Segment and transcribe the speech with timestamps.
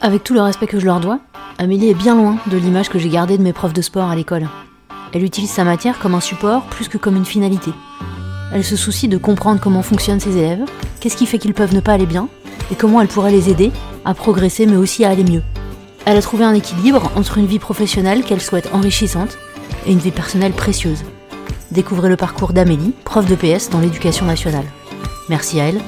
[0.00, 1.20] Avec tout le respect que je leur dois,
[1.58, 4.14] Amélie est bien loin de l'image que j'ai gardée de mes profs de sport à
[4.14, 4.48] l'école.
[5.12, 7.70] Elle utilise sa matière comme un support plus que comme une finalité.
[8.52, 10.64] Elle se soucie de comprendre comment fonctionnent ses élèves,
[11.00, 12.28] qu'est-ce qui fait qu'ils peuvent ne pas aller bien,
[12.70, 13.72] et comment elle pourrait les aider
[14.04, 15.42] à progresser mais aussi à aller mieux.
[16.04, 19.38] Elle a trouvé un équilibre entre une vie professionnelle qu'elle souhaite enrichissante
[19.86, 21.04] et une vie personnelle précieuse.
[21.70, 24.66] Découvrez le parcours d'Amélie, prof de PS dans l'éducation nationale.
[25.28, 25.80] Merci à elle.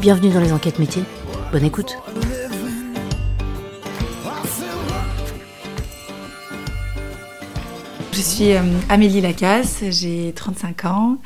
[0.00, 1.04] Bienvenue dans les enquêtes métiers.
[1.52, 1.98] Bonne écoute.
[8.18, 11.18] Je suis euh, Amélie Lacasse, j'ai 35 ans.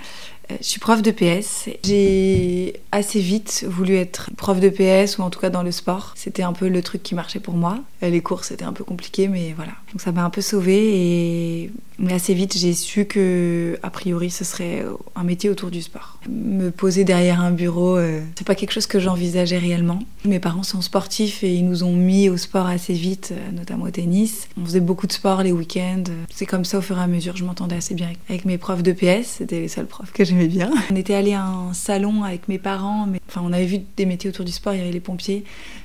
[0.52, 1.68] Euh, je suis prof de PS.
[1.84, 6.12] J'ai assez vite voulu être prof de PS ou en tout cas dans le sport.
[6.16, 7.78] C'était un peu le truc qui marchait pour moi.
[8.02, 9.72] Euh, les cours c'était un peu compliqué mais voilà.
[9.92, 14.30] Donc ça m'a un peu sauvée et mais assez vite j'ai su que a priori
[14.30, 14.84] ce serait
[15.14, 16.18] un métier autour du sport.
[16.28, 20.00] Me poser derrière un bureau, euh, c'est pas quelque chose que j'envisageais réellement.
[20.24, 23.90] Mes parents sont sportifs et ils nous ont mis au sport assez vite, notamment au
[23.90, 24.48] tennis.
[24.60, 26.04] On faisait beaucoup de sport les week-ends.
[26.32, 27.36] C'est comme ça au fur et à mesure.
[27.36, 29.26] Je m'entendais assez bien avec mes profs de PS.
[29.38, 30.41] C'était les seuls profs que j'aimais
[30.90, 34.06] On était allé à un salon avec mes parents, mais enfin on avait vu des
[34.06, 34.74] métiers autour du sport.
[34.74, 35.44] Il y avait les pompiers.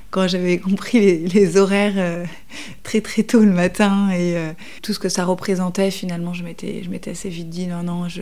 [0.10, 2.26] Quand j'avais compris les, horaires euh,
[2.84, 6.84] très très tôt le matin et euh, tout ce que ça représentait, finalement, je m'étais
[6.84, 8.22] je m'étais assez vite dit non non je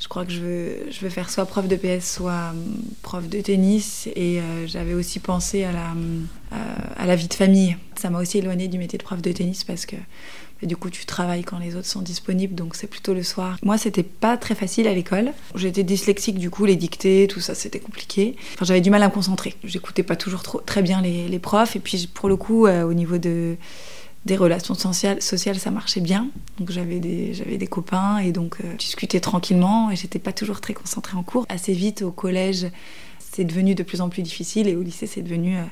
[0.00, 3.28] je crois que je veux, je veux faire soit prof de PS, soit hum, prof
[3.28, 4.08] de tennis.
[4.16, 5.94] Et euh, j'avais aussi pensé à la,
[6.96, 7.76] à la vie de famille.
[7.94, 9.96] Ça m'a aussi éloigné du métier de prof de tennis parce que
[10.66, 13.56] du coup, tu travailles quand les autres sont disponibles, donc c'est plutôt le soir.
[13.62, 15.32] Moi, c'était pas très facile à l'école.
[15.54, 18.36] J'étais dyslexique, du coup, les dictées, tout ça, c'était compliqué.
[18.54, 19.54] Enfin, j'avais du mal à me concentrer.
[19.64, 21.76] J'écoutais pas toujours trop, très bien les, profs.
[21.76, 23.56] Et puis, pour le coup, euh, au niveau de,
[24.24, 26.28] des relations sociales, sociales, ça marchait bien.
[26.58, 30.60] Donc, j'avais des, j'avais des copains et donc, euh, discutais tranquillement et j'étais pas toujours
[30.60, 31.46] très concentrée en cours.
[31.48, 32.66] Assez vite, au collège,
[33.34, 35.62] c'est devenu de plus en plus difficile et au lycée c'est devenu euh,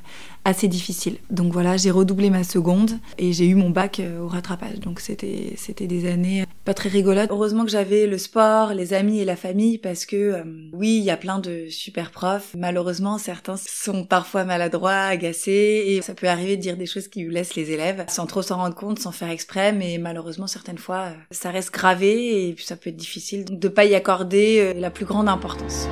[0.44, 1.18] assez difficile.
[1.30, 4.80] Donc voilà, j'ai redoublé ma seconde et j'ai eu mon bac euh, au rattrapage.
[4.80, 7.30] Donc c'était c'était des années euh, pas très rigolotes.
[7.30, 11.10] Heureusement que j'avais le sport, les amis et la famille parce que oui, il y
[11.10, 12.54] a plein de super profs.
[12.56, 17.24] Malheureusement, certains sont parfois maladroits, agacés et ça peut arriver de dire des choses qui
[17.24, 21.10] blessent les élèves sans trop s'en rendre compte, sans faire exprès, mais malheureusement certaines fois
[21.30, 25.28] ça reste gravé et ça peut être difficile de pas y accorder la plus grande
[25.28, 25.86] importance.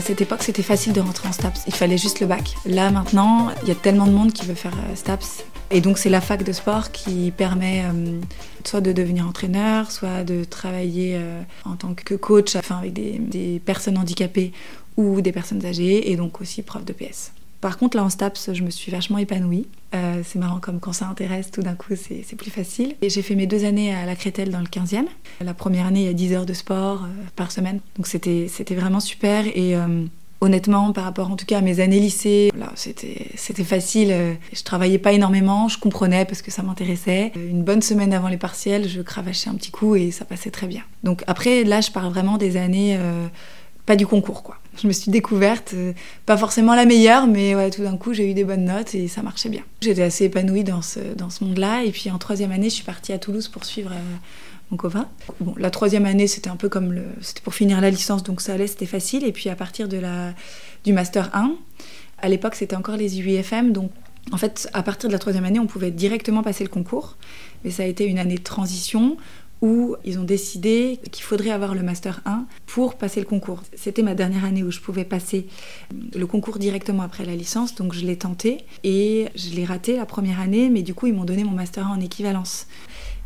[0.00, 1.64] À cette époque, c'était facile de rentrer en STAPS.
[1.66, 2.54] Il fallait juste le bac.
[2.64, 5.44] Là, maintenant, il y a tellement de monde qui veut faire euh, STAPS.
[5.70, 8.18] Et donc, c'est la fac de sport qui permet euh,
[8.64, 13.98] soit de devenir entraîneur, soit de travailler euh, en tant que coach, avec des personnes
[13.98, 14.52] handicapées
[14.96, 17.32] ou des personnes âgées, et donc aussi prof de PS.
[17.60, 19.66] Par contre, là en STAPS, je me suis vachement épanouie.
[19.94, 22.94] Euh, c'est marrant comme quand ça intéresse, tout d'un coup, c'est plus facile.
[23.02, 25.04] Et j'ai fait mes deux années à la Crételle dans le 15e.
[25.40, 27.80] La première année, il y a 10 heures de sport euh, par semaine.
[27.96, 29.46] Donc c'était vraiment super.
[29.46, 30.04] Et euh,
[30.40, 34.38] honnêtement, par rapport en tout cas à mes années lycée, c'était facile.
[34.54, 37.32] Je travaillais pas énormément, je comprenais parce que ça m'intéressait.
[37.36, 40.66] Une bonne semaine avant les partiels, je cravachais un petit coup et ça passait très
[40.66, 40.82] bien.
[41.04, 42.98] Donc après, là, je parle vraiment des années
[43.84, 44.59] pas du concours, quoi.
[44.76, 45.92] Je me suis découverte, euh,
[46.26, 49.22] pas forcément la meilleure, mais tout d'un coup, j'ai eu des bonnes notes et ça
[49.22, 49.62] marchait bien.
[49.80, 51.84] J'étais assez épanouie dans ce, dans ce monde-là.
[51.84, 54.16] Et puis en troisième année, je suis partie à Toulouse pour suivre euh,
[54.70, 55.08] mon copain.
[55.40, 57.04] Bon, la troisième année, c'était un peu comme le.
[57.20, 59.24] C'était pour finir la licence, donc ça allait, c'était facile.
[59.24, 60.32] Et puis à partir de la,
[60.84, 61.54] du Master 1,
[62.18, 63.90] à l'époque, c'était encore les UIFM, donc
[64.32, 67.16] en fait, à partir de la troisième année, on pouvait directement passer le concours.
[67.64, 69.16] Mais ça a été une année de transition
[69.62, 73.62] où ils ont décidé qu'il faudrait avoir le Master 1 pour passer le concours.
[73.74, 75.46] C'était ma dernière année où je pouvais passer
[76.14, 80.06] le concours directement après la licence, donc je l'ai tenté et je l'ai raté la
[80.06, 82.66] première année, mais du coup ils m'ont donné mon Master 1 en équivalence.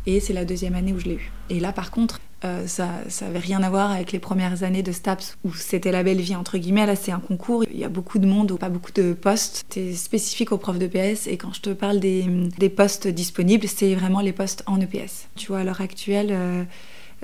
[0.07, 1.31] Et c'est la deuxième année où je l'ai eu.
[1.49, 4.91] Et là par contre, euh, ça n'avait rien à voir avec les premières années de
[4.91, 6.85] STAPS où c'était la belle vie entre guillemets.
[6.85, 9.65] Là, c'est un concours, il y a beaucoup de monde, pas beaucoup de postes.
[9.69, 12.25] C'est spécifique aux profs de PS et quand je te parle des,
[12.57, 15.27] des postes disponibles, c'est vraiment les postes en EPS.
[15.35, 16.63] Tu vois, à l'heure actuelle, euh,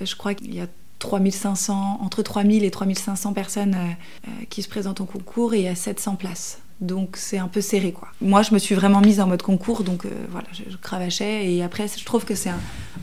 [0.01, 0.67] je crois qu'il y a
[0.99, 5.67] 3500, entre 3000 et 3500 personnes euh, qui se présentent au concours et il y
[5.67, 6.61] a 700 places.
[6.81, 8.07] Donc c'est un peu serré quoi.
[8.21, 11.61] Moi je me suis vraiment mise en mode concours donc euh, voilà je, cravachais et
[11.61, 12.49] après je trouve que c'est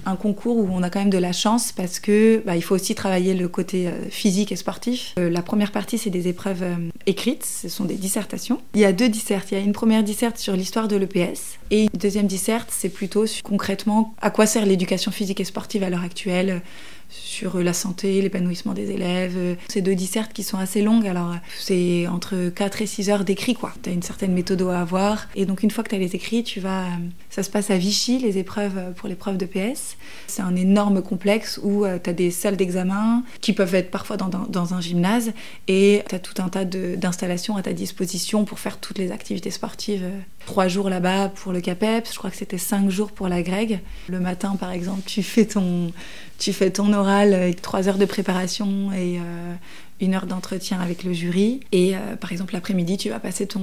[0.05, 2.75] un, concours où on a quand même de la chance parce que bah, il faut
[2.75, 5.15] aussi travailler le côté euh, physique et sportif.
[5.19, 6.65] Euh, la première partie c'est des épreuves
[7.07, 8.61] écrites, ce sont des dissertations.
[8.75, 11.59] Il y a deux dissertes, il y a une première disserte sur l'histoire de l'EPS
[11.71, 15.91] et une deuxième disserte c'est plutôt concrètement à quoi sert l'éducation physique et sportive à
[15.91, 16.63] l'heure actuelle
[17.09, 19.57] sur la santé, l'épanouissement des élèves.
[19.69, 23.55] C'est deux dissertes qui sont assez longues, alors c'est entre 4 et 6 heures d'écrit,
[23.55, 23.73] quoi.
[23.83, 26.15] Tu as une certaine méthode à avoir, et donc une fois que tu as les
[26.15, 26.87] écrits, tu vas...
[27.31, 29.97] Ça se passe à Vichy, les épreuves pour l'épreuve de PS.
[30.27, 34.17] C'est un énorme complexe où euh, tu as des salles d'examen qui peuvent être parfois
[34.17, 35.33] dans, dans, un gymnase,
[35.69, 39.51] et tu as tout un tas d'installations à ta disposition pour faire toutes les activités
[39.51, 40.05] sportives.
[40.49, 43.81] Trois jours là-bas pour le CAPEPS, je crois que c'était cinq jours pour la Greg.
[44.09, 45.93] Le matin, par exemple, tu fais ton,
[46.39, 49.55] tu fais ton oral avec trois heures de préparation et euh,
[50.01, 51.61] une heure d'entretien avec le jury.
[51.71, 53.61] Et euh, par exemple, l'après-midi, tu vas passer ton,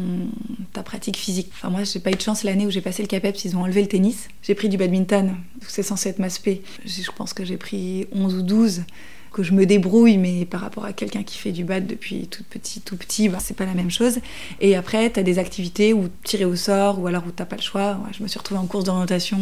[0.73, 1.49] ta pratique physique.
[1.53, 3.63] Enfin, moi, j'ai pas eu de chance l'année où j'ai passé le CAPEPS, ils ont
[3.63, 4.27] enlevé le tennis.
[4.43, 6.61] J'ai pris du badminton, c'est censé être ma spé.
[6.85, 8.83] Je pense que j'ai pris 11 ou 12
[9.35, 12.43] que je me débrouille, mais par rapport à quelqu'un qui fait du bad depuis tout
[12.49, 14.19] petit, tout petit, bah, c'est pas la même chose.
[14.61, 17.57] Et après, tu as des activités où tirer au sort, ou alors où t'as pas
[17.57, 17.99] le choix.
[18.17, 19.37] je me suis retrouvée en course d'orientation,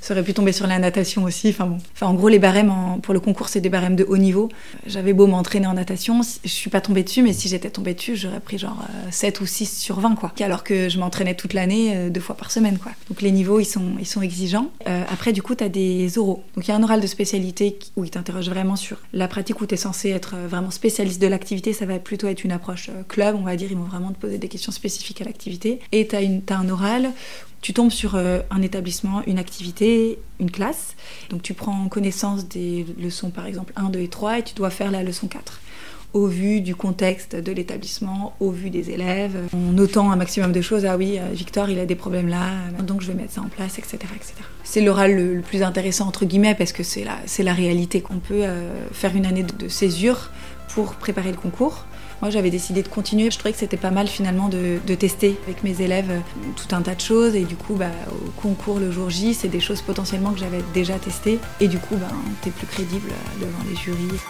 [0.00, 1.50] ça aurait pu tomber sur la natation aussi.
[1.50, 1.78] Enfin bon.
[2.00, 2.72] En gros, les barèmes
[3.02, 4.48] pour le concours, c'est des barèmes de haut niveau.
[4.86, 8.16] J'avais beau m'entraîner en natation, je suis pas tombée dessus, mais si j'étais tombée dessus,
[8.16, 10.32] j'aurais pris genre 7 euh, ou 6 sur 20, quoi.
[10.40, 12.90] Alors que je m'entraînais toute l'année, euh, deux fois par semaine, quoi.
[13.08, 14.70] Donc les niveaux, ils sont, ils exigeants.
[14.88, 16.42] Euh, après, du coup, tu as des oraux.
[16.56, 18.98] Donc il y a un oral de spécialité où il t'interroge vraiment sur
[19.28, 22.44] pratique où tu es censé être euh, vraiment spécialiste de l'activité, ça va plutôt être
[22.44, 25.20] une approche euh, club, on va dire, ils vont vraiment te poser des questions spécifiques
[25.20, 25.80] à l'activité.
[25.92, 27.12] Et tu as, un oral
[27.62, 30.96] tu tombes sur euh, un établissement, une activité, une classe.
[31.28, 34.70] Donc tu prends connaissance des leçons par exemple 1, 2 et 3 et tu dois
[34.70, 35.60] faire la leçon 4
[36.12, 40.60] au vu du contexte de l'établissement, au vu des élèves, en notant un maximum de
[40.60, 40.84] choses.
[40.84, 42.50] Ah oui, euh, Victor, il a des problèmes là,
[42.82, 43.98] donc je vais mettre ça en place, etc.
[44.14, 44.34] etc.
[44.64, 48.18] C'est l'oral le, plus intéressant, entre guillemets, parce que c'est la, c'est la réalité qu'on
[48.18, 50.30] peut euh, faire une année de, césure
[50.68, 51.86] pour préparer le concours.
[52.22, 53.30] Moi, j'avais décidé de continuer.
[53.30, 56.18] Je trouvais que c'était pas mal finalement de, tester avec mes élèves euh,
[56.56, 57.34] tout un tas de choses.
[57.34, 60.62] Et du coup, bah, au concours le jour J, c'est des choses potentiellement que j'avais
[60.74, 61.38] déjà testées.
[61.60, 62.08] Et du coup, bah,
[62.42, 63.10] t'es plus crédible
[63.40, 64.20] devant les jurys.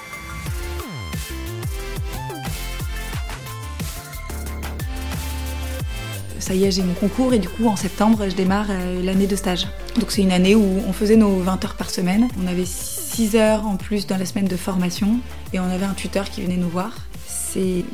[6.50, 9.28] Ça y est, j'ai mon concours et du coup en septembre, je démarre euh, l'année
[9.28, 9.68] de stage.
[10.00, 12.26] Donc c'est une année où on faisait nos 20 heures par semaine.
[12.42, 15.20] On avait 6 heures en plus dans la semaine de formation
[15.52, 17.06] et on avait un tuteur qui venait nous voir.
[17.24, 17.84] C'est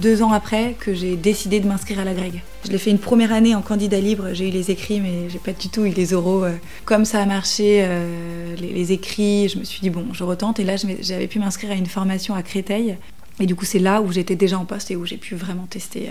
[0.00, 2.40] deux ans après que j'ai décidé de m'inscrire à la Greg.
[2.64, 5.38] Je l'ai fait une première année en candidat libre, j'ai eu les écrits mais j'ai
[5.38, 6.44] pas du tout eu les oraux.
[6.44, 6.56] Euh.
[6.86, 10.64] Comme ça a marché, euh, les, écrits, je me suis dit bon, je retente et
[10.64, 12.96] là j'avais pu m'inscrire à une formation à Créteil.
[13.40, 15.66] Et du coup c'est là où j'étais déjà en poste et où j'ai pu vraiment
[15.66, 16.08] tester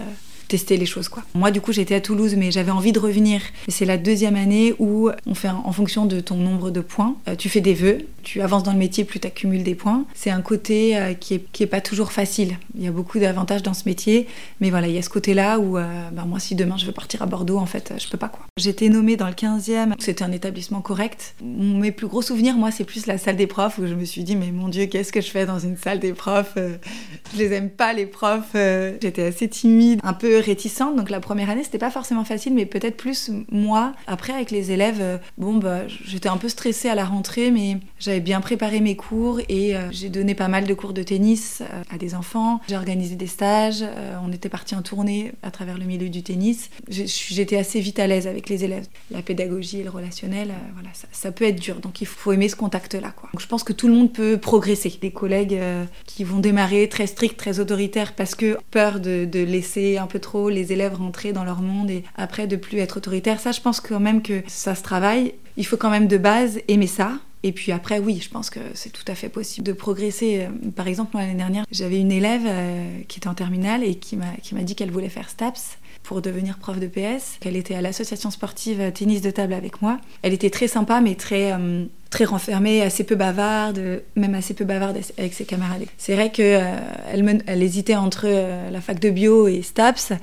[0.49, 1.23] tester les choses quoi.
[1.35, 3.41] Moi du coup j'étais à Toulouse mais j'avais envie de revenir.
[3.69, 7.35] C'est la deuxième année où on fait en fonction de ton nombre de points, euh,
[7.35, 10.05] tu fais des vœux, tu avances dans le métier plus tu accumules des points.
[10.13, 12.57] C'est un côté euh, qui, est, qui est pas toujours facile.
[12.75, 14.27] Il y a beaucoup d'avantages dans ce métier,
[14.59, 16.85] mais voilà il y a ce côté là où euh, ben, moi si demain je
[16.85, 18.45] veux partir à Bordeaux en fait je peux pas quoi.
[18.57, 21.35] J'étais nommée dans le 15e, c'était un établissement correct.
[21.43, 24.23] Mes plus gros souvenirs moi c'est plus la salle des profs où je me suis
[24.23, 27.53] dit mais mon dieu qu'est-ce que je fais dans une salle des profs Je les
[27.53, 28.55] aime pas les profs.
[29.01, 30.95] J'étais assez timide, un peu réticente.
[30.95, 33.93] Donc la première année, c'était pas forcément facile, mais peut-être plus moi.
[34.07, 37.77] Après, avec les élèves, euh, bon, bah, j'étais un peu stressée à la rentrée, mais
[37.99, 41.61] j'avais bien préparé mes cours et euh, j'ai donné pas mal de cours de tennis
[41.61, 42.61] euh, à des enfants.
[42.67, 43.83] J'ai organisé des stages.
[44.23, 46.69] on était parti en tournée à travers le milieu du tennis.
[46.89, 48.85] J'étais assez vite à l'aise avec les élèves.
[49.11, 51.79] La pédagogie et le relationnel, voilà, ça, peut être dur.
[51.79, 53.13] Donc il faut aimer ce contact-là.
[53.37, 54.97] Je pense que tout le monde peut progresser.
[55.01, 55.59] Des collègues
[56.05, 60.19] qui vont démarrer très stricts, très autoritaires parce que peur de, de laisser un peu
[60.19, 63.39] trop les élèves rentrer dans leur monde et après de plus être autoritaire.
[63.39, 65.33] Ça, je pense quand même que ça se travaille.
[65.57, 67.13] Il faut quand même de base aimer ça.
[67.41, 70.41] Et puis après, oui, je pense que c'est tout à fait possible de progresser.
[70.41, 74.17] Euh, par exemple, l'année dernière, j'avais une élève euh, qui était en terminale et qui
[74.17, 75.77] m'a dit qu'elle voulait faire STAPS
[76.09, 79.99] pour devenir prof de PS, qu'elle était à l'association sportive tennis de table avec moi.
[80.23, 84.65] Elle était très sympa, mais très, euh, très renfermée, assez peu bavarde, même assez peu
[84.65, 85.83] bavarde avec ses camarades.
[85.99, 90.13] C'est vrai qu'elle euh, elle hésitait entre euh, la fac de bio et STAPS.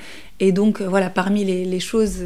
[0.41, 2.25] Et donc, voilà, parmi les, les choses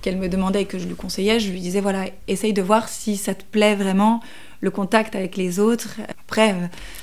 [0.00, 2.88] qu'elle me demandait et que je lui conseillais, je lui disais, voilà, essaye de voir
[2.88, 4.22] si ça te plaît vraiment,
[4.62, 6.00] le contact avec les autres.
[6.08, 6.56] Après,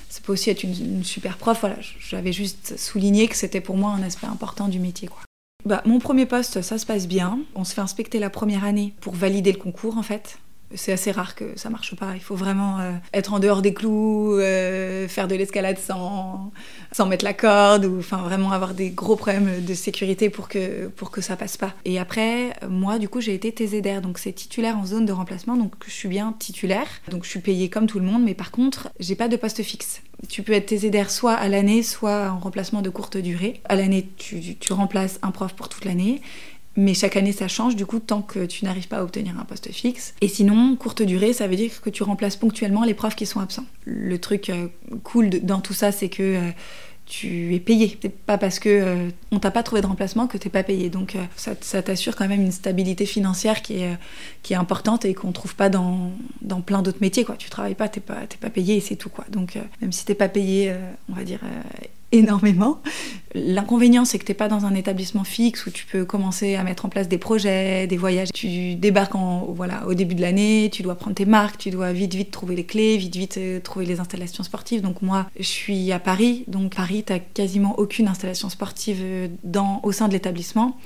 [0.09, 1.59] ça peut aussi être une, une super prof.
[1.61, 5.07] Voilà, j'avais juste souligné que c'était pour moi un aspect important du métier.
[5.07, 5.21] Quoi.
[5.65, 7.39] Bah, mon premier poste, ça se passe bien.
[7.53, 10.39] On se fait inspecter la première année pour valider le concours en fait
[10.75, 12.13] c'est assez rare que ça marche pas.
[12.15, 16.51] Il faut vraiment euh, être en dehors des clous, euh, faire de l'escalade sans,
[16.91, 20.88] sans mettre la corde, ou enfin vraiment avoir des gros problèmes de sécurité pour que,
[20.88, 21.73] pour que ça passe pas.
[21.85, 25.57] Et après, moi, du coup, j'ai été TZR, donc c'est titulaire en zone de remplacement,
[25.57, 26.88] donc je suis bien titulaire.
[27.09, 29.63] Donc je suis payée comme tout le monde, mais par contre, j'ai pas de poste
[29.63, 30.01] fixe.
[30.27, 33.61] Tu peux être TZR soit à l'année, soit en remplacement de courte durée.
[33.65, 36.21] À l'année, tu, tu remplaces un prof pour toute l'année
[36.81, 39.43] Mais chaque année, ça change, du coup, tant que tu n'arrives pas à obtenir un
[39.43, 40.13] poste fixe.
[40.21, 43.41] Et sinon, courte durée, ça veut dire que tu remplaces ponctuellement les profs qui sont
[43.41, 43.65] absents.
[43.83, 44.67] Le truc euh,
[45.03, 46.51] cool dans tout ça, c'est que euh,
[47.05, 47.98] tu es payé.
[48.01, 50.89] C'est pas parce que euh, on t'a pas trouvé de remplacement que t'es pas payé.
[50.89, 55.55] Donc ça, ça t'assure quand même une stabilité financière qui est, importante et qu'on trouve
[55.55, 57.25] pas dans, dans plein d'autres métiers.
[57.25, 57.36] Quoi.
[57.36, 59.09] Tu travailles pas, t'es pas, pas payé et c'est tout.
[59.09, 59.25] Quoi.
[59.29, 60.74] Donc même si t'es pas payé,
[61.09, 61.41] on va dire
[62.11, 62.81] énormément.
[63.35, 66.63] L'inconvénient, c'est que tu n'es pas dans un établissement fixe où tu peux commencer à
[66.63, 68.29] mettre en place des projets, des voyages.
[68.33, 71.93] Tu débarques en, voilà, au début de l'année, tu dois prendre tes marques, tu dois
[71.93, 74.81] vite, vite trouver les clés, vite, vite euh, trouver les installations sportives.
[74.81, 76.43] Donc moi, je suis à Paris.
[76.47, 79.27] Donc Paris, tu quasiment aucune installation sportive euh,
[79.83, 80.77] au sein de l'établissement.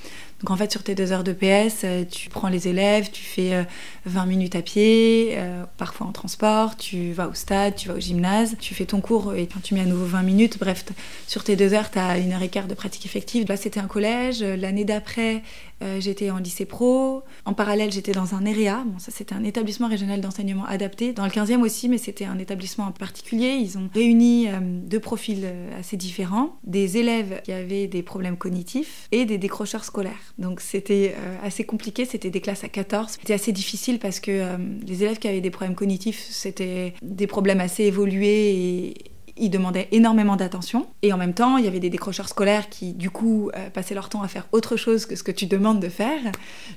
[0.44, 3.24] Donc en fait, sur tes deux heures de PS, euh, tu prends les élèves, tu
[3.24, 3.66] fais
[4.06, 5.38] 20 minutes à pied,
[5.78, 9.34] parfois en transport, tu vas au stade, tu vas au gymnase, tu fais ton cours
[9.36, 10.58] et tu mets à nouveau 20 minutes.
[10.60, 10.84] Bref,
[11.28, 13.48] sur tes deux heures, tu une heure et quart de pratique effective.
[13.48, 14.44] Là, c'était un collège.
[14.44, 15.44] L'année d'après,
[15.84, 17.24] euh, j'étais en lycée pro.
[17.46, 18.86] En parallèle, j'étais dans un EREA.
[19.00, 21.14] C'était un établissement régional d'enseignement adapté.
[21.14, 23.58] Dans le 15e aussi, mais c'était un établissement en particulier.
[23.60, 26.58] Ils ont réuni euh, deux profils euh, assez différents.
[26.64, 30.34] Des élèves qui avaient des problèmes cognitifs et des décrocheurs scolaires.
[30.38, 32.06] Donc, c'était assez compliqué.
[32.06, 33.18] C'était des classes à 14.
[33.20, 37.60] C'était assez difficile parce que les élèves qui avaient des problèmes cognitifs, c'était des problèmes
[37.60, 40.88] assez évolués ils demandaient énormément d'attention.
[41.02, 43.96] Et en même temps, il y avait des décrocheurs scolaires qui, du coup, euh, passaient
[43.96, 46.20] leur temps à faire autre chose que ce que tu demandes de faire.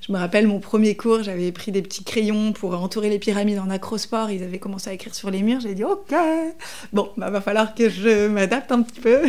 [0.00, 3.58] Je me rappelle mon premier cours, j'avais pris des petits crayons pour entourer les pyramides
[3.58, 4.30] en acrosport.
[4.30, 5.60] Ils avaient commencé à écrire sur les murs.
[5.60, 6.14] J'ai dit, OK,
[6.92, 9.20] bon, bah, va falloir que je m'adapte un petit peu.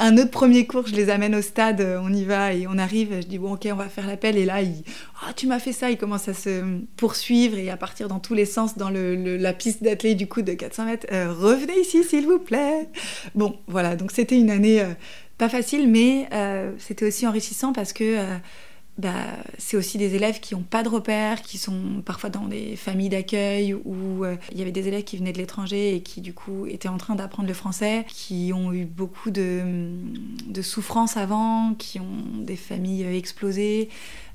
[0.00, 3.20] Un autre premier cours, je les amène au stade, on y va et on arrive.
[3.20, 5.90] Je dis bon ok, on va faire l'appel et là, oh, tu m'as fait ça.
[5.90, 6.62] Il commence à se
[6.96, 10.52] poursuivre et à partir dans tous les sens dans la piste d'athlée du coup de
[10.52, 11.06] 400 mètres.
[11.12, 12.88] Euh, revenez ici s'il vous plaît.
[13.34, 13.96] Bon, voilà.
[13.96, 14.92] Donc c'était une année euh,
[15.36, 18.18] pas facile, mais euh, c'était aussi enrichissant parce que
[18.98, 19.12] bah,
[19.58, 23.10] c'est aussi des élèves qui n'ont pas de repères, qui sont parfois dans des familles
[23.10, 26.34] d'accueil où euh, il y avait des élèves qui venaient de l'étranger et qui du
[26.34, 29.92] coup étaient en train d'apprendre le français, qui ont eu beaucoup de,
[30.48, 33.88] de souffrances avant, qui ont des familles euh, explosées,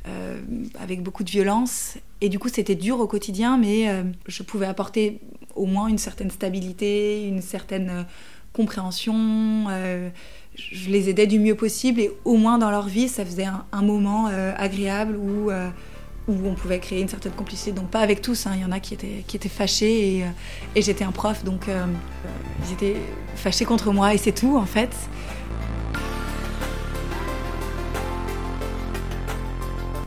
[0.07, 0.39] euh,
[0.79, 1.97] avec beaucoup de violence.
[2.21, 3.89] Et du coup c'était dur au quotidien, mais
[4.27, 5.19] je pouvais apporter
[5.55, 8.05] au moins une certaine stabilité, une certaine
[8.53, 9.67] compréhension
[10.55, 13.81] je les aidais du mieux possible et au moins dans leur vie, ça faisait un,
[13.81, 15.69] moment euh, agréable où, euh,
[16.27, 17.71] où on pouvait créer une certaine complicité.
[17.71, 18.51] Donc pas avec tous, hein.
[18.55, 20.29] il y en a qui étaient, fâchés euh,
[20.75, 22.99] et j'étais un prof, donc ils étaient
[23.35, 24.91] fâchés contre moi et c'est tout en fait.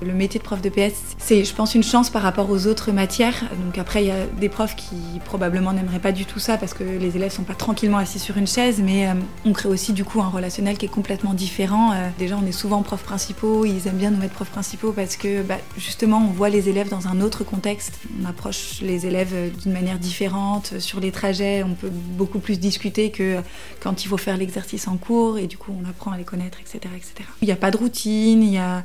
[0.06, 2.92] Le métier de prof de PS, c'est, je pense, une chance par rapport aux autres
[2.92, 3.42] matières.
[3.64, 4.94] Donc après, il y a des profs qui
[5.24, 8.36] probablement n'aimeraient pas du tout ça parce que les élèves sont pas tranquillement assis sur
[8.36, 11.90] une chaise, mais euh, on crée aussi du coup un relationnel qui est complètement différent.
[11.92, 15.16] Euh, déjà, on est souvent profs principaux, ils aiment bien nous mettre profs principaux parce
[15.16, 17.98] que bah, justement, on voit les élèves dans un autre contexte.
[18.22, 20.78] On approche les élèves euh, d'une manière différente.
[20.78, 23.40] Sur les trajets, on peut beaucoup plus discuter que
[23.80, 26.58] quand il faut faire l'exercice en cours et du coup, on apprend à les connaître,
[26.60, 26.78] etc.
[26.94, 27.28] etc.
[27.42, 28.84] Il n'y a pas de routine, il y a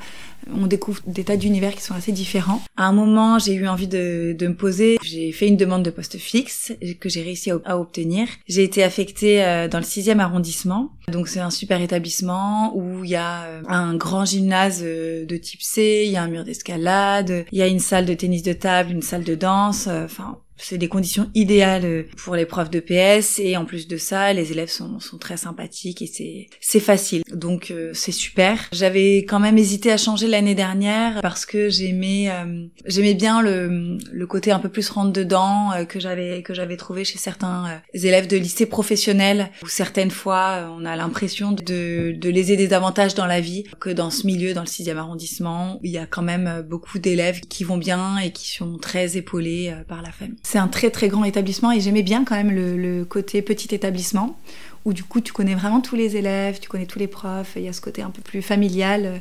[0.54, 2.62] on découvre des tas d'univers qui sont assez différents.
[2.78, 4.98] À un moment, j'ai eu envie de, me poser.
[5.04, 8.28] J'ai fait une demande de poste fixe que j'ai réussi à, obtenir.
[8.48, 10.92] J'ai été affectée euh, dans le 6e arrondissement.
[11.08, 15.38] Donc c'est un super établissement où il y a euh, un grand gymnase euh, de
[15.38, 18.44] type C, il y a un mur d'escalade, il y a une salle de tennis
[18.44, 19.88] de table, une salle de danse.
[19.88, 24.34] Enfin, c'est des conditions idéales pour les profs de PS et en plus de ça,
[24.34, 27.24] les élèves sont, sont très sympathiques et c'est c'est facile.
[27.34, 28.58] Donc euh, c'est super.
[28.72, 33.98] J'avais quand même hésité à changer l'année dernière parce que j'aimais euh, j'aimais bien le,
[34.12, 37.82] le côté un peu plus rentre dedans euh, que j'avais que j'avais trouvé chez certains
[37.94, 43.16] élèves de lycée professionnel où certaines fois on a l'impression de de les aider davantage
[43.16, 46.06] dans la vie que dans ce milieu dans le 6e arrondissement où il y a
[46.06, 50.38] quand même beaucoup d'élèves qui vont bien et qui sont très épaulés par la famille.
[50.52, 54.38] C'est un très très grand établissement et j'aimais bien quand même le, côté petit établissement
[54.84, 57.62] où du coup tu connais vraiment tous les élèves, tu connais tous les profs, il
[57.62, 59.18] y a ce côté un peu plus familial euh,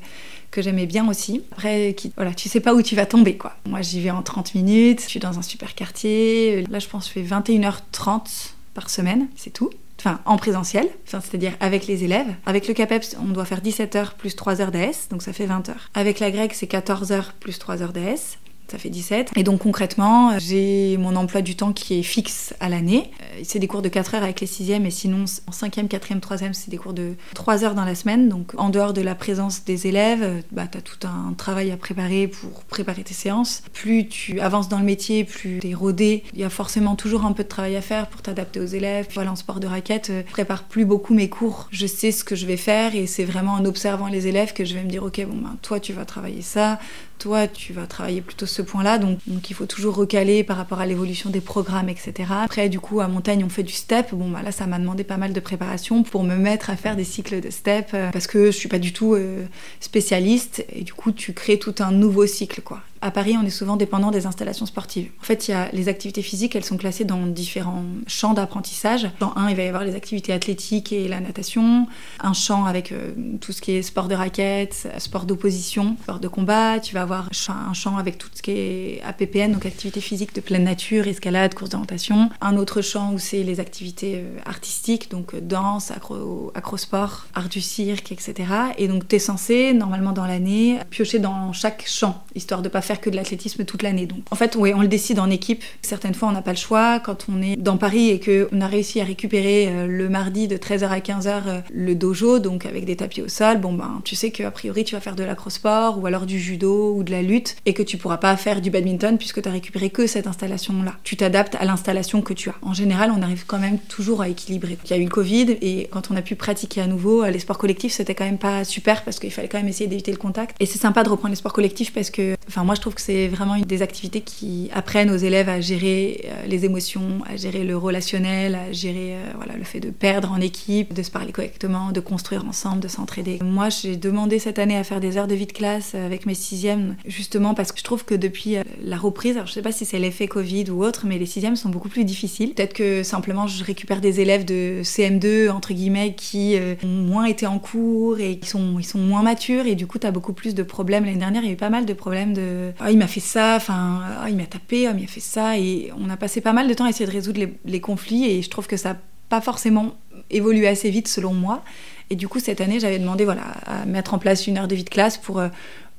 [0.50, 1.44] que j'aimais bien aussi.
[1.52, 3.54] Après, voilà, tu sais pas où tu vas tomber quoi.
[3.68, 7.08] Moi j'y vais en 30 minutes, je suis dans un super quartier, là je pense
[7.08, 9.70] que je fais 21h30 par semaine, c'est tout.
[10.00, 12.34] Enfin, en présentiel, c'est-à-dire avec les élèves.
[12.44, 15.46] Avec le CAPEPS, on doit faire 17 h plus 3 heures d'AS, donc ça fait
[15.46, 15.90] 20 heures.
[15.94, 18.38] Avec la grecque, c'est 14 h plus 3 heures d'AS
[18.70, 19.32] ça fait 17.
[19.36, 23.10] Et donc concrètement, j'ai mon emploi du temps qui est fixe à l'année.
[23.22, 26.20] Euh, c'est des cours de 4 heures avec les 6e et sinon en 5e, 4e,
[26.20, 28.28] 3e, c'est des cours de 3 heures dans la semaine.
[28.28, 31.70] Donc en dehors de la présence des élèves, euh, bah, tu as tout un travail
[31.70, 33.62] à préparer pour préparer tes séances.
[33.72, 36.24] Plus tu avances dans le métier, plus tu es rodé.
[36.34, 39.08] Il y a forcément toujours un peu de travail à faire pour t'adapter aux élèves.
[39.14, 41.68] Voilà, en sport de raquette, euh, je prépare plus beaucoup mes cours.
[41.70, 44.64] Je sais ce que je vais faire et c'est vraiment en observant les élèves que
[44.64, 46.78] je vais me dire, ok, bon, ben, toi tu vas travailler ça,
[47.20, 48.98] toi, tu vas travailler plutôt ce point-là.
[48.98, 52.30] Donc, il faut toujours recaler par rapport à l'évolution des programmes, etc.
[52.42, 54.08] Après, du coup, à Montagne, on fait du step.
[54.12, 56.96] Bon, bah, là, ça m'a demandé pas mal de préparation pour me mettre à faire
[56.96, 59.44] des cycles de step euh, parce que je suis pas du tout euh,
[59.78, 60.64] spécialiste.
[60.72, 62.80] Et du coup, tu crées tout un nouveau cycle, quoi.
[63.02, 65.10] À Paris, on est souvent dépendant des installations sportives.
[65.22, 69.08] En fait, il y a les activités physiques, elles sont classées dans différents champs d'apprentissage.
[69.20, 71.86] Dans un, il va y avoir les activités athlétiques et la natation.
[72.20, 76.28] Un champ avec euh, tout ce qui est sport de raquette, sport d'opposition, sport de
[76.28, 76.78] combat.
[76.78, 80.42] Tu vas avoir un champ avec tout ce qui est APPN, donc activités physiques de
[80.42, 82.28] pleine nature, escalade, course d'orientation.
[82.42, 87.48] Un autre champ où c'est les activités euh, artistiques, donc euh, danse, acro, acrosport, art
[87.48, 88.34] du cirque, etc.
[88.76, 92.82] Et donc, tu es censé, normalement dans l'année, piocher dans chaque champ, histoire de pas
[92.82, 94.06] faire que de l'athlétisme toute l'année.
[94.06, 95.62] Donc, en fait, oui, on le décide en équipe.
[95.82, 97.00] Certaines fois, on n'a pas le choix.
[97.00, 100.56] Quand on est dans Paris et qu'on a réussi à récupérer euh, le mardi de
[100.56, 104.14] 13h à 15h euh, le dojo, donc avec des tapis au sol, bon ben, tu
[104.16, 107.22] sais qu'a priori, tu vas faire de l'acrosport ou alors du judo ou de la
[107.22, 110.26] lutte et que tu pourras pas faire du badminton puisque tu as récupéré que cette
[110.26, 110.94] installation-là.
[111.04, 112.54] Tu t'adaptes à l'installation que tu as.
[112.62, 114.78] En général, on arrive quand même toujours à équilibrer.
[114.84, 117.30] Il y a eu le Covid et quand on a pu pratiquer à nouveau, euh,
[117.30, 120.12] les sports collectifs, c'était quand même pas super parce qu'il fallait quand même essayer d'éviter
[120.12, 120.56] le contact.
[120.60, 123.02] Et c'est sympa de reprendre les sports collectifs parce que, enfin, moi, je trouve que
[123.02, 127.36] c'est vraiment une des activités qui apprennent aux élèves à gérer euh, les émotions, à
[127.36, 131.10] gérer le relationnel, à gérer euh, voilà, le fait de perdre en équipe, de se
[131.10, 133.38] parler correctement, de construire ensemble, de s'entraider.
[133.42, 136.34] Moi, j'ai demandé cette année à faire des heures de vie de classe avec mes
[136.34, 139.72] sixièmes, justement parce que je trouve que depuis euh, la reprise, alors je sais pas
[139.72, 142.54] si c'est l'effet Covid ou autre, mais les sixièmes sont beaucoup plus difficiles.
[142.54, 147.46] Peut-être que simplement je récupère des élèves de CM2, entre guillemets, qui ont moins été
[147.46, 150.32] en cours et qui sont, ils sont moins matures et du coup, tu as beaucoup
[150.32, 151.04] plus de problèmes.
[151.04, 153.20] L'année dernière, il y a eu pas mal de problèmes de ah, il m'a fait
[153.20, 155.58] ça, enfin, ah, il m'a tapé, ah, il m'a fait ça.
[155.58, 158.42] Et on a passé pas mal de temps à essayer de résoudre les, conflits et
[158.42, 159.94] je trouve que ça n'a pas forcément
[160.30, 161.62] évolué assez vite selon moi.
[162.10, 164.74] Et du coup, cette année, j'avais demandé voilà, à mettre en place une heure de
[164.74, 165.48] vie de classe pour, euh,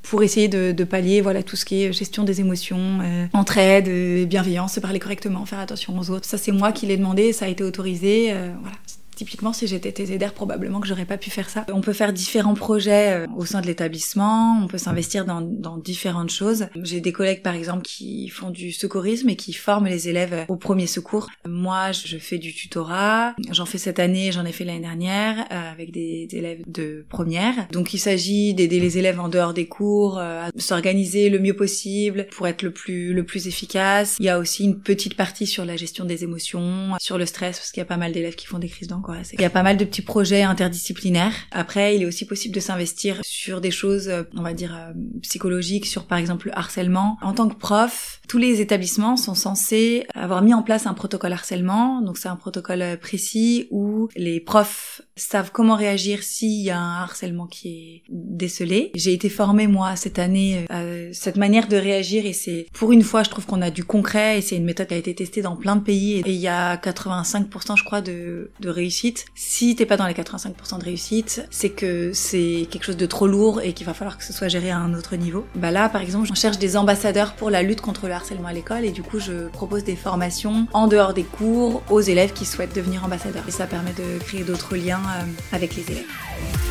[0.04, 4.26] pour essayer de, pallier voilà, tout ce qui est gestion des émotions, euh, entraide, euh,
[4.26, 6.26] bienveillance, se parler correctement, faire attention aux autres.
[6.26, 8.34] Ça, c'est moi qui l'ai demandé, ça a été autorisé.
[8.62, 8.78] voilà,
[9.22, 11.64] Typiquement, si j'étais TZR, probablement que j'aurais pas pu faire ça.
[11.72, 15.78] On peut faire différents projets euh, au sein de l'établissement, on peut s'investir dans, dans,
[15.78, 16.66] différentes choses.
[16.82, 20.56] J'ai des collègues, par exemple, qui font du secourisme et qui forment les élèves au
[20.56, 21.30] premier secours.
[21.48, 23.36] Moi, je fais du tutorat.
[23.52, 27.68] J'en fais cette année, j'en ai fait l'année dernière euh, avec des, élèves de première.
[27.72, 31.56] Donc, il s'agit d'aider les élèves en dehors des cours euh, à s'organiser le mieux
[31.56, 34.18] possible pour être le plus, le plus efficace.
[34.20, 37.60] Il y a aussi une petite partie sur la gestion des émotions, sur le stress,
[37.60, 39.50] parce qu'il y a pas mal d'élèves qui font des crises d'angoisse il y a
[39.50, 41.34] pas mal de petits projets interdisciplinaires.
[41.52, 44.94] Après, il est aussi possible de s'investir sur des choses, euh, on va dire, euh,
[45.22, 47.18] psychologiques, sur par exemple le harcèlement.
[47.22, 51.34] En tant que prof, tous les établissements sont censés avoir mis en place un protocole
[51.34, 52.02] harcèlement.
[52.02, 56.80] Donc c'est un protocole euh, précis où les profs savent comment réagir s'il y a
[56.80, 58.92] un harcèlement qui est décelé.
[58.96, 63.04] J'ai été formée moi cette année à cette manière de réagir et c'est pour une
[63.04, 65.42] fois je trouve qu'on a du concret et c'est une méthode qui a été testée
[65.42, 68.91] dans plein de pays et il y a 85% je crois de, de réussite.
[69.36, 73.28] Si t'es pas dans les 85% de réussite, c'est que c'est quelque chose de trop
[73.28, 75.46] lourd et qu'il va falloir que ce soit géré à un autre niveau.
[75.56, 78.54] Bah là par exemple je cherche des ambassadeurs pour la lutte contre le harcèlement à
[78.54, 82.46] l'école et du coup je propose des formations en dehors des cours aux élèves qui
[82.46, 86.71] souhaitent devenir ambassadeurs et ça permet de créer d'autres liens euh, avec les élèves.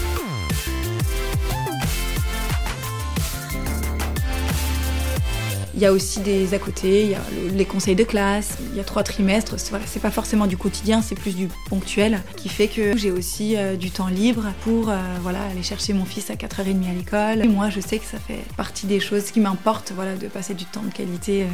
[5.80, 7.22] Il y a aussi des à côté, il y a
[7.54, 9.56] les conseils de classe, il y a trois trimestres.
[9.70, 13.56] Voilà, c'est pas forcément du quotidien, c'est plus du ponctuel qui fait que j'ai aussi
[13.56, 17.48] euh, du temps libre pour euh, voilà, aller chercher mon fils à 4h30 à l'école.
[17.48, 20.66] Moi, je sais que ça fait partie des choses qui m'importent voilà, de passer du
[20.66, 21.44] temps de qualité.
[21.44, 21.46] Euh,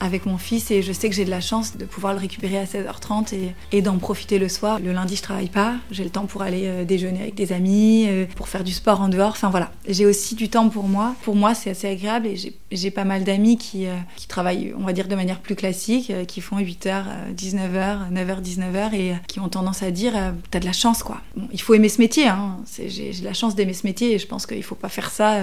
[0.00, 2.58] avec mon fils et je sais que j'ai de la chance de pouvoir le récupérer
[2.58, 3.34] à 16h30
[3.72, 4.80] et, d'en profiter le soir.
[4.80, 8.06] Le lundi, je travaille pas, j'ai le temps pour aller euh, déjeuner avec des amis,
[8.08, 9.30] euh, pour faire du sport en dehors.
[9.30, 11.14] Enfin voilà, j'ai aussi du temps pour moi.
[11.22, 14.84] Pour moi, c'est assez agréable et j'ai pas mal d'amis qui, euh, qui travaillent, on
[14.84, 17.04] va dire, de manière plus classique, qui font 8h,
[17.36, 20.14] 19h, 9h, 19h et qui ont tendance à dire
[20.50, 21.20] T'as de la chance quoi.
[21.52, 22.58] Il faut aimer ce métier, hein.
[22.86, 25.38] j'ai de la chance d'aimer ce métier et je pense qu'il faut pas faire ça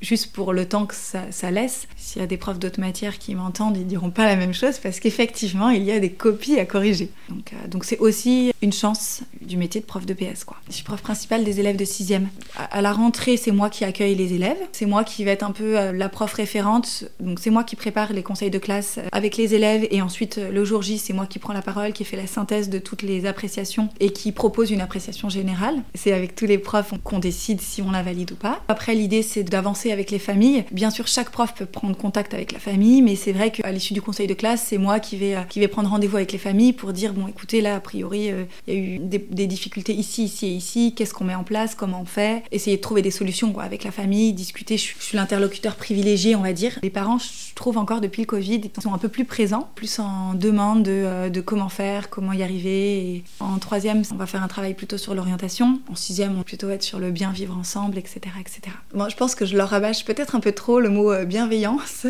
[0.00, 1.86] juste pour le temps que ça laisse.
[1.96, 4.78] S'il y a des profs d'autres matières qui m'entendent, ils diront pas la même chose
[4.78, 7.10] parce qu'effectivement, il y a des copies à corriger.
[7.28, 10.46] Donc, euh, donc c'est aussi une chance du métier de prof de PS.
[10.68, 12.26] Je suis prof principale des élèves de 6e.
[12.56, 14.56] À, la rentrée, c'est moi qui accueille les élèves.
[14.70, 17.04] C'est moi qui vais être un peu euh, la prof référente.
[17.20, 20.64] Donc c'est moi qui prépare les conseils de classe avec les élèves et ensuite le
[20.64, 23.26] jour J, c'est moi qui prends la parole, qui fait la synthèse de toutes les
[23.26, 25.82] appréciations et qui propose une appréciation générale.
[25.94, 28.62] C'est avec tous les profs qu'on décide si on la valide ou pas.
[28.68, 30.64] Après, l'idée, c'est d'avancer avec les familles.
[30.70, 33.94] Bien sûr, chaque prof peut prendre contact avec la famille, mais c'est vrai qu'à l'issue
[33.94, 36.72] du conseil de classe, c'est moi qui vais, qui vais prendre rendez-vous avec les familles
[36.72, 40.24] pour dire, bon, écoutez, là, a priori, euh, il y a eu des, difficultés ici,
[40.24, 43.10] ici et ici, qu'est-ce qu'on met en place, comment on fait, essayer de trouver des
[43.10, 44.76] solutions avec la famille, discuter.
[44.76, 46.78] Je, suis l'interlocuteur privilégié, on va dire.
[46.82, 49.98] Les parents, je trouve encore depuis le Covid, ils sont un peu plus présents, plus
[49.98, 53.24] en demande de, euh, comment faire, comment y arriver.
[53.40, 55.80] En troisième, on va faire un travail plutôt sur l'orientation.
[55.88, 58.20] En sixième, on va plutôt être sur le bien vivre ensemble, etc.
[58.40, 58.76] etc.
[58.94, 62.06] Bon, je pense que je leur rabâche peut-être un peu trop le mot euh, bienveillance,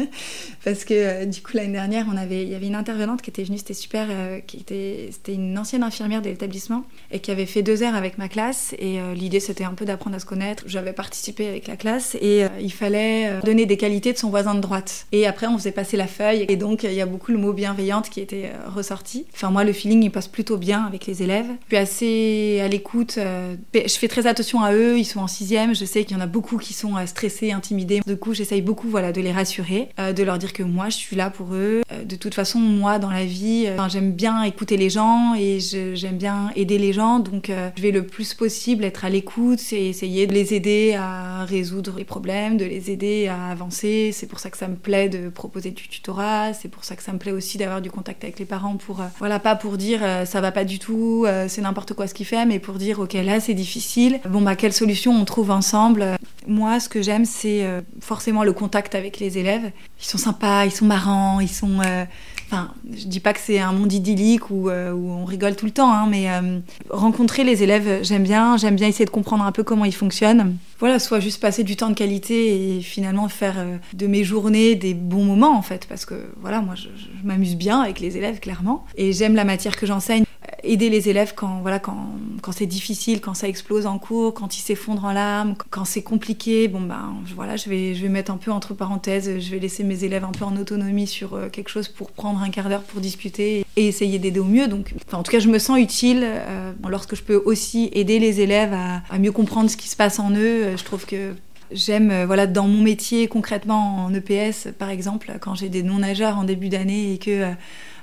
[0.64, 3.30] parce que euh, du coup, l'année dernière, on avait, il y avait une intervenante qui
[3.30, 4.08] était venue, c'était super,
[4.46, 8.18] qui était, c'était une ancienne infirmière de l'établissement et qui avait fait deux heures avec
[8.18, 8.74] ma classe.
[8.78, 10.64] Et l'idée, c'était un peu d'apprendre à se connaître.
[10.66, 14.60] J'avais participé avec la classe et il fallait donner des qualités de son voisin de
[14.60, 15.06] droite.
[15.12, 17.52] Et après, on faisait passer la feuille et donc il y a beaucoup le mot
[17.52, 19.26] bienveillante qui était ressorti.
[19.34, 21.46] Enfin, moi, le feeling, il passe plutôt bien avec les élèves.
[21.68, 23.16] Je suis assez à l'écoute.
[23.18, 24.98] Euh, je fais très attention à eux.
[24.98, 25.74] Ils sont en sixième.
[25.74, 28.00] Je sais qu'il y en a beaucoup qui sont euh, stressés, intimidés.
[28.06, 30.96] Du coup, j'essaye beaucoup voilà, de les rassurer, euh, de leur dire que moi, je
[30.96, 31.82] suis là pour eux.
[32.04, 36.50] de toute façon, moi, dans la vie, j'aime bien écouter les gens et j'aime bien
[36.56, 37.18] aider les gens.
[37.18, 41.44] Donc, je vais le plus possible être à l'écoute et essayer de les aider à
[41.44, 44.10] résoudre les problèmes, de les aider à avancer.
[44.12, 46.52] C'est pour ça que ça me plaît de proposer du tutorat.
[46.52, 49.02] C'est pour ça que ça me plaît aussi d'avoir du contact avec les parents pour,
[49.18, 52.44] voilà, pas pour dire ça va pas du tout, c'est n'importe quoi ce qu'il fait,
[52.46, 56.16] mais pour dire ok là c'est difficile, bon bah quelle solution on trouve ensemble?
[56.46, 57.64] Moi ce que j'aime c'est
[58.00, 59.70] forcément le contact avec les élèves.
[60.00, 61.80] Ils sont sympas, ils sont marrants, ils sont
[62.46, 65.72] Enfin, je dis pas que c'est un monde idyllique où, où, on rigole tout le
[65.72, 66.28] temps, hein, mais
[66.90, 68.56] rencontrer les élèves, j'aime bien.
[68.56, 70.56] J'aime bien essayer de comprendre un peu comment ils fonctionnent.
[70.80, 73.56] Voilà, soit juste passer du temps de qualité et finalement faire
[73.92, 76.88] de mes journées des bons moments en fait, parce que voilà, moi je
[77.22, 80.24] m'amuse bien avec les élèves clairement, et j'aime la matière que j'enseigne
[80.64, 82.08] aider les élèves quand, voilà, quand,
[82.42, 86.02] quand c'est difficile, quand ça explose en cours, quand ils s'effondrent en larmes, quand c'est
[86.02, 86.68] compliqué.
[86.68, 89.84] Bon, ben voilà, je vais, je vais mettre un peu entre parenthèses, je vais laisser
[89.84, 92.82] mes élèves un peu en autonomie sur euh, quelque chose pour prendre un quart d'heure
[92.82, 94.68] pour discuter et essayer d'aider au mieux.
[94.68, 98.40] Donc, en tout cas, je me sens utile euh, lorsque je peux aussi aider les
[98.40, 100.64] élèves à, mieux comprendre ce qui se passe en eux.
[100.64, 101.32] Euh, je trouve que
[101.72, 106.44] J'aime, voilà, dans mon métier concrètement en EPS, par exemple, quand j'ai des non-nageurs en
[106.44, 107.54] début d'année et que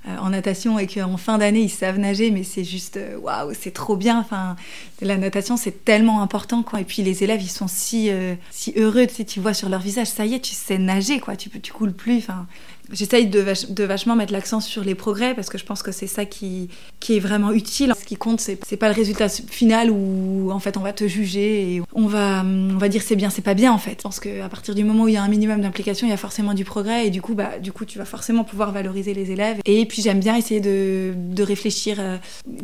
[0.08, 3.54] euh, en natation et qu'en fin d'année ils savent nager, mais c'est juste euh, waouh,
[3.54, 4.18] c'est trop bien.
[4.18, 4.56] Enfin,
[5.00, 6.82] la natation c'est tellement important quoi.
[6.82, 9.70] Et puis les élèves ils sont si euh, si heureux, tu sais, tu vois sur
[9.70, 12.18] leur visage, ça y est, tu sais nager quoi, tu tu coules plus.
[12.18, 12.48] Enfin,
[12.92, 16.26] J'essaye de, vachement mettre l'accent sur les progrès parce que je pense que c'est ça
[16.26, 17.94] qui, qui est vraiment utile.
[18.00, 21.76] Ce qui compte, c'est pas le résultat final où en fait on va te juger
[21.76, 23.96] et on va, on va dire c'est bien, c'est pas bien en fait.
[23.98, 26.14] Je pense qu'à partir du moment où il y a un minimum d'implication, il y
[26.14, 29.14] a forcément du progrès et du coup, bah, du coup tu vas forcément pouvoir valoriser
[29.14, 29.60] les élèves.
[29.66, 32.18] Et puis j'aime bien essayer de, de réfléchir euh,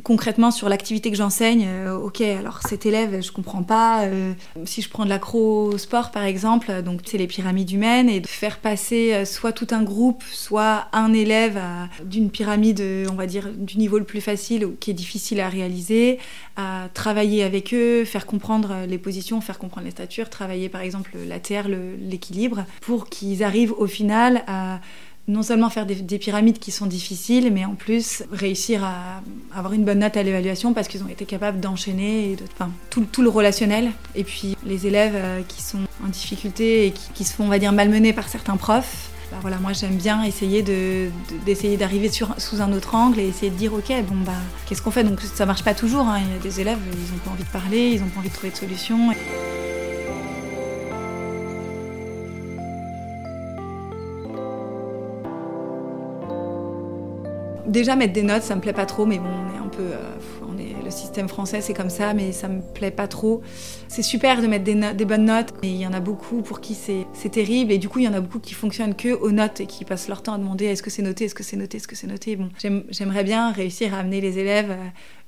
[0.04, 1.66] concrètement sur l'activité que j'enseigne.
[1.68, 4.04] Euh, ok, alors cet élève, je comprends pas.
[4.04, 4.34] Euh,
[4.66, 8.28] si je prends de l'acro sport par exemple, donc c'est les pyramides humaines et de
[8.28, 11.60] faire passer soit tout un groupe soit un élève
[12.04, 15.50] d'une pyramide, on va dire, du niveau le plus facile ou qui est difficile à
[15.50, 16.20] réaliser,
[16.56, 21.12] à travailler avec eux, faire comprendre les positions, faire comprendre les statures, travailler par exemple
[21.28, 24.80] la terre, l'équilibre, pour qu'ils arrivent au final à
[25.28, 29.22] non seulement faire des, pyramides qui sont difficiles, mais en plus réussir à
[29.54, 33.22] avoir une bonne note à l'évaluation parce qu'ils ont été capables d'enchaîner, enfin, tout, tout,
[33.22, 33.92] le relationnel.
[34.16, 37.50] Et puis les élèves euh, qui sont en difficulté et qui, qui, se font, on
[37.50, 40.64] va dire, malmenés par certains profs, bah voilà, moi j'aime bien essayer
[41.46, 44.32] d'essayer d'arriver sous un autre angle et essayer de dire ok bon bah
[44.66, 45.04] qu'est-ce qu'on fait?
[45.04, 46.20] Donc ça marche pas toujours hein.
[46.26, 48.30] il y a des élèves ils ont pas envie de parler ils ont pas envie
[48.30, 49.14] de trouver de solution
[57.68, 59.84] déjà mettre des notes ça me plaît pas trop mais bon on est un peu
[59.84, 60.18] euh,
[60.88, 63.42] le système français, c'est comme ça, mais ça me plaît pas trop.
[63.88, 66.76] C'est super de mettre des, bonnes notes, mais il y en a beaucoup pour qui
[66.76, 67.72] c'est terrible.
[67.72, 69.86] Et du coup, il y en a beaucoup qui fonctionnent que aux notes et qui
[69.86, 71.96] passent leur temps à demander est-ce que c'est noté, est-ce que c'est noté, est-ce que
[71.96, 72.36] c'est noté?
[72.36, 72.50] Bon,
[72.90, 74.76] j'aimerais bien réussir à amener les élèves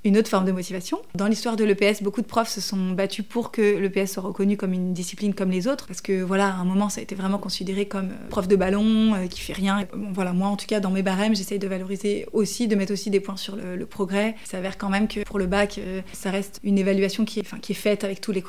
[0.06, 1.00] une autre forme de motivation.
[1.15, 4.56] Dans l'histoire de l'EPS, beaucoup de profs se sont battus pour que l'EPS soit reconnu
[4.56, 7.15] comme une discipline comme les autres, parce que voilà, à un moment, ça a été
[7.15, 9.86] vraiment considéré comme euh, prof de ballon euh, qui fait rien.
[10.13, 13.10] voilà, moi en tout cas, dans mes barèmes, j'essaye de valoriser aussi, de mettre aussi
[13.10, 14.36] des points sur le, progrès.
[14.45, 17.60] Il s'avère quand même que pour le bac, euh, ça reste une évaluation qui est,
[17.60, 18.41] qui est faite avec tous les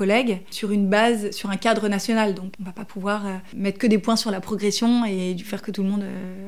[0.50, 2.34] sur une base, sur un cadre national.
[2.34, 3.22] Donc on va pas pouvoir
[3.54, 6.04] mettre que des points sur la progression et faire que tout le monde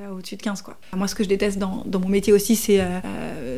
[0.07, 0.63] a au-dessus de 15.
[0.63, 0.79] Quoi.
[0.95, 2.81] Moi, ce que je déteste dans, mon métier aussi, c'est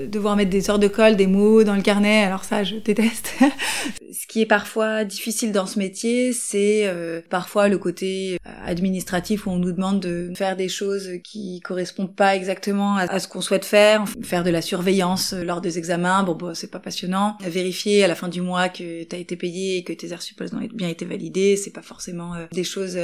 [0.08, 2.24] devoir mettre des heures de colle, des mots dans le carnet.
[2.24, 3.34] Alors ça, je déteste.
[4.12, 9.46] ce qui est parfois difficile dans ce métier, c'est euh, parfois le côté euh, administratif
[9.46, 13.40] où on nous demande de faire des choses qui correspondent pas exactement à, ce qu'on
[13.40, 16.22] souhaite faire, faire de la surveillance euh, lors des examens.
[16.22, 17.36] Bon, bon c'est pas passionnant.
[17.40, 20.68] Vérifier à la fin du mois que tu as été payé que tes heures ont
[20.72, 22.98] bien été validées, c'est pas forcément des choses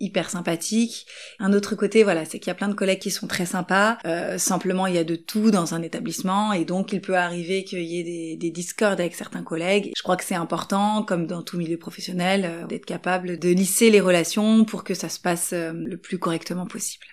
[0.00, 1.06] hyper sympathiques.
[1.38, 3.98] Un autre côté, voilà, c'est qu'il y a plein de collègues qui sont très sympas.
[4.38, 7.82] simplement, il y a de tout dans un établissement et donc il peut arriver qu'il
[7.82, 9.92] y ait des, des discords avec certains collègues.
[9.96, 13.90] Je crois que c'est important, comme dans tout milieu professionnel, euh, d'être capable de lisser
[13.90, 17.06] les relations pour que ça se passe euh, le plus correctement possible.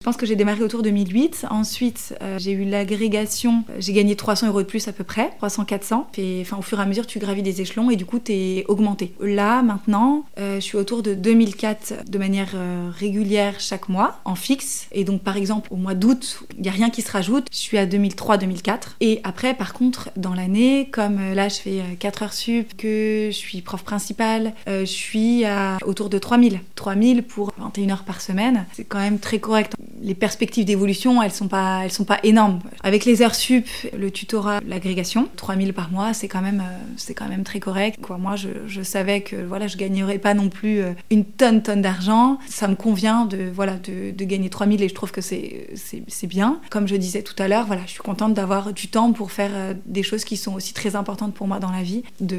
[0.00, 1.46] Je pense que j'ai démarré autour de 2008.
[1.50, 3.64] Ensuite, euh, j'ai eu l'agrégation.
[3.78, 6.06] J'ai gagné 300 euros de plus à peu près, 300-400.
[6.16, 8.32] Et enfin, au fur et à mesure, tu gravis des échelons et du coup, tu
[8.32, 9.12] es augmenté.
[9.20, 14.36] Là, maintenant, euh, je suis autour de 2004 de manière euh, régulière chaque mois, en
[14.36, 14.86] fixe.
[14.92, 17.48] Et donc, par exemple, au mois d'août, il n'y a rien qui se rajoute.
[17.50, 18.94] Je suis à 2003-2004.
[19.00, 23.36] Et après, par contre, dans l'année, comme là, je fais 4 heures sup, que je
[23.36, 26.60] suis prof principale, je suis à autour de 3000.
[26.76, 28.64] 3000 pour 21 heures par semaine.
[28.72, 31.48] C'est quand même très correct les perspectives d'évolution, elles sont
[31.88, 32.60] sont pas énormes.
[32.82, 37.28] Avec les heures sup, le tutorat, l'agrégation, 3000 par mois, c'est quand même, euh, quand
[37.28, 37.98] même très correct.
[38.18, 42.38] Moi, je, savais que voilà, je gagnerais pas non plus euh, une tonne, tonne d'argent.
[42.48, 46.26] Ça me convient de, voilà, de, de gagner 3000 et je trouve que c'est, c'est,
[46.26, 46.60] bien.
[46.70, 49.50] Comme je disais tout à l'heure, voilà, je suis contente d'avoir du temps pour faire
[49.54, 52.38] euh, des choses qui sont aussi très importantes pour moi dans la vie, de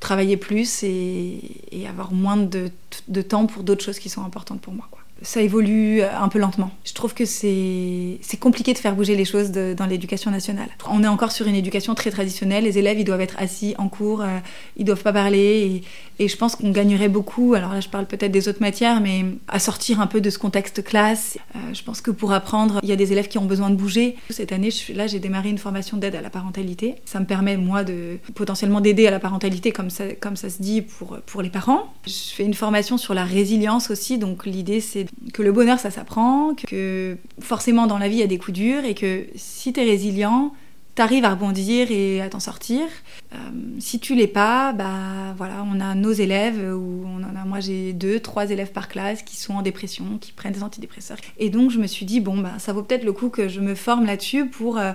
[0.00, 1.40] travailler plus et,
[1.88, 2.70] avoir moins de,
[3.22, 4.88] temps pour d'autres choses qui sont importantes pour moi.
[5.26, 6.70] Ça évolue euh, un peu lentement.
[6.84, 10.68] Je trouve que c'est compliqué de faire bouger les choses dans l'éducation nationale.
[10.88, 12.64] On est encore sur une éducation très traditionnelle.
[12.64, 14.38] Les élèves, ils doivent être assis en cours, euh,
[14.76, 15.82] ils doivent pas parler.
[16.18, 19.26] Et, je pense qu'on gagnerait beaucoup, alors là je parle peut-être des autres matières, mais
[19.48, 21.36] à sortir un peu de ce contexte classe.
[21.54, 23.74] Euh, je pense que pour apprendre, il y a des élèves qui ont besoin de
[23.74, 24.16] bouger.
[24.30, 26.94] Cette année, là j'ai démarré une formation d'aide à la parentalité.
[27.04, 30.62] Ça me permet, moi, de potentiellement d'aider à la parentalité, comme ça, comme ça se
[30.62, 31.92] dit, pour, pour les parents.
[32.06, 35.90] Je fais une formation sur la résilience aussi, donc l'idée c'est que le bonheur, ça
[35.90, 39.72] s'apprend, que forcément dans la vie, il y a des coups durs et que si
[39.72, 40.52] tu es résilient,
[40.96, 42.82] tu arrives à rebondir et à t'en sortir.
[43.32, 43.36] Euh,
[43.78, 47.60] si tu l'es pas, bah voilà, on a nos élèves où on en a, moi
[47.60, 51.18] j'ai deux, trois élèves par classe qui sont en dépression, qui prennent des antidépresseurs.
[51.38, 53.60] Et donc je me suis dit bon bah ça vaut peut-être le coup que je
[53.60, 54.92] me forme là-dessus pour euh,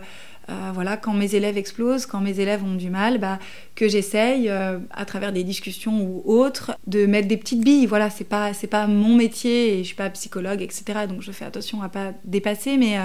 [0.51, 3.39] euh, voilà, quand mes élèves explosent, quand mes élèves ont du mal, bah,
[3.75, 7.85] que j'essaye, euh, à travers des discussions ou autres, de mettre des petites billes.
[7.85, 10.83] Voilà, c'est pas, c'est pas mon métier et je suis pas psychologue, etc.
[11.07, 12.97] Donc je fais attention à pas dépasser, mais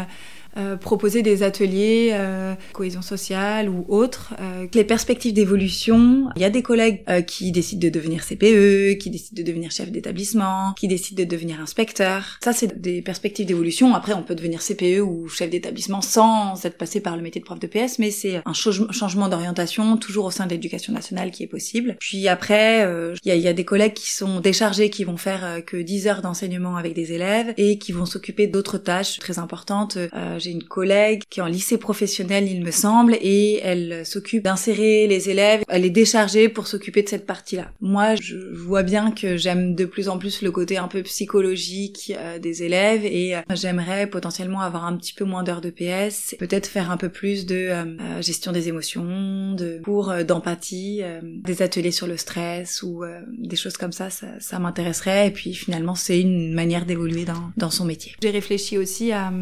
[0.57, 4.35] euh, euh, proposer des ateliers euh, cohésion sociale ou autres.
[4.40, 8.99] Euh, les perspectives d'évolution, il y a des collègues euh, qui décident de devenir CPE,
[8.99, 12.38] qui décident de devenir chef d'établissement, qui décident de devenir inspecteur.
[12.42, 13.95] Ça, c'est des perspectives d'évolution.
[13.95, 17.47] Après, on peut devenir CPE ou chef d'établissement sans être passé par le métier de
[17.47, 21.42] prof de PS, mais c'est un changement d'orientation toujours au sein de l'éducation nationale qui
[21.42, 21.97] est possible.
[22.01, 22.81] Puis après,
[23.25, 26.07] il y a, y, a, des collègues qui sont déchargés, qui vont faire que 10
[26.07, 29.99] heures d'enseignement avec des élèves et qui vont s'occuper d'autres tâches très importantes
[30.47, 35.09] j'ai une collègue qui est en lycée professionnel, il me semble, et elle s'occupe d'insérer
[35.09, 35.65] les élèves.
[35.69, 37.73] Elle est déchargée pour s'occuper de cette partie-là.
[37.81, 42.13] Moi, je vois bien que j'aime de plus en plus le côté un peu psychologique
[42.17, 46.37] euh, des élèves et euh, j'aimerais potentiellement avoir un petit peu moins d'heures de PS,
[46.39, 51.91] peut-être faire un peu plus de euh, gestion des émotions, de cours d'empathie, des ateliers
[51.91, 53.03] sur le stress ou
[53.37, 55.29] des choses comme ça, ça, m'intéresserait.
[55.29, 58.13] Et puis finalement, c'est une manière d'évoluer dans, dans son métier.
[58.23, 59.33] J'ai réfléchi aussi à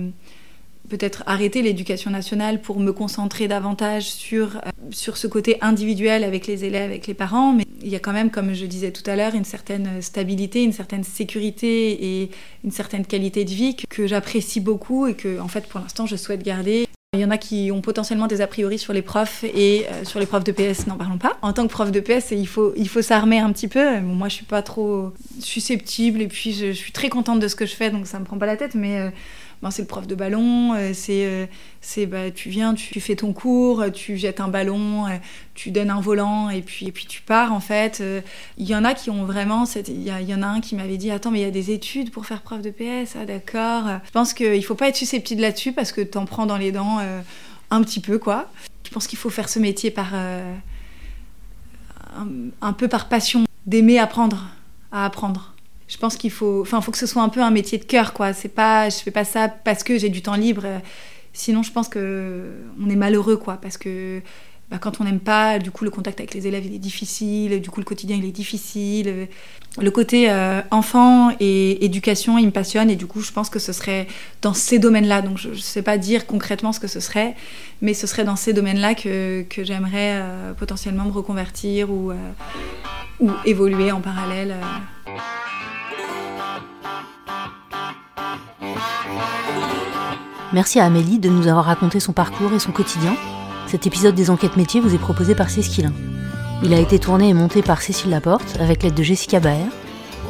[0.88, 6.46] peut-être arrêter l'éducation nationale pour me concentrer davantage sur, euh, sur ce côté individuel avec
[6.46, 7.52] les élèves, avec les parents.
[7.52, 10.62] Mais il y a quand même, comme je disais tout à l'heure, une certaine stabilité,
[10.62, 12.30] une certaine sécurité et
[12.64, 16.16] une certaine qualité de vie que j'apprécie beaucoup et que, en fait, pour l'instant, je
[16.16, 16.86] souhaite garder.
[17.14, 20.04] Il y en a qui ont potentiellement des a priori sur les profs et euh,
[20.04, 21.36] sur les profs de PS, n'en parlons pas.
[21.42, 24.00] En tant que prof de PS, il faut, il faut s'armer un petit peu.
[24.00, 27.66] moi, je suis pas trop susceptible et puis je, suis très contente de ce que
[27.66, 28.74] je fais, donc ça me prend pas la tête.
[28.74, 29.10] Mais euh,
[29.70, 31.46] c'est le prof de ballon, euh, c'est euh,
[31.80, 35.16] c'est bah, tu viens, tu, fais ton cours, tu jettes un ballon, euh,
[35.54, 38.02] tu donnes un volant et puis, et puis tu pars en fait.
[38.58, 41.10] Il y en a qui ont vraiment, il y, en a un qui m'avait dit
[41.10, 43.84] attends mais il y a des études pour faire prof de PS, ah d'accord.
[44.04, 46.98] Je pense qu'il faut pas être susceptible là-dessus parce que t'en prends dans les dents
[47.70, 48.50] un petit peu quoi
[48.94, 50.14] pense qu'il faut faire ce métier par
[52.60, 54.46] un, peu par passion, d'aimer apprendre
[54.92, 55.53] à apprendre.
[55.88, 58.12] Je pense qu'il faut, enfin, faut que ce soit un peu un métier de cœur,
[58.12, 58.32] quoi.
[58.32, 60.64] C'est pas, je fais pas ça parce que j'ai du temps libre.
[61.32, 64.22] Sinon, je pense que on est malheureux, quoi, parce que
[64.70, 67.70] bah, quand on n'aime pas, du coup, le contact avec les élèves, est difficile, du
[67.70, 69.28] coup, le quotidien, il est difficile.
[69.78, 73.58] Le côté euh, enfant et éducation, il me passionne, et du coup, je pense que
[73.58, 74.06] ce serait
[74.40, 75.20] dans ces domaines-là.
[75.20, 77.34] Donc, je ne sais pas dire concrètement ce que ce serait,
[77.82, 82.16] mais ce serait dans ces domaines-là que, que j'aimerais euh, potentiellement me reconvertir ou, euh,
[83.20, 84.54] ou évoluer en parallèle.
[90.54, 93.16] Merci à Amélie de nous avoir raconté son parcours et son quotidien.
[93.66, 95.90] Cet épisode des enquêtes métiers vous est proposé par Cécile.
[96.62, 99.66] Il a été tourné et monté par Cécile Laporte avec l'aide de Jessica Baer.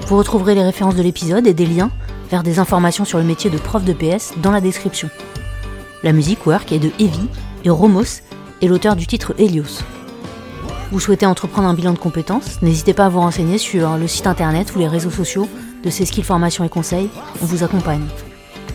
[0.07, 1.91] Vous retrouverez les références de l'épisode et des liens
[2.31, 5.11] vers des informations sur le métier de prof de PS dans la description.
[6.03, 7.29] La musique Work est de Evie
[7.67, 8.23] et Romos
[8.63, 9.83] est l'auteur du titre Helios.
[10.91, 14.27] Vous souhaitez entreprendre un bilan de compétences N'hésitez pas à vous renseigner sur le site
[14.27, 15.51] internet ou les réseaux sociaux
[15.85, 17.11] de Cécile Formation et Conseil.
[17.43, 18.07] On vous accompagne.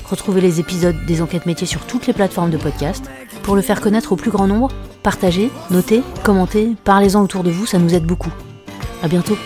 [0.10, 3.06] Retrouvez les épisodes des enquêtes métiers sur toutes les plateformes de podcast.
[3.43, 4.69] Pour le faire connaître au plus grand nombre,
[5.04, 8.32] partagez, notez, commentez, parlez-en autour de vous, ça nous aide beaucoup.
[9.04, 9.38] À bientôt.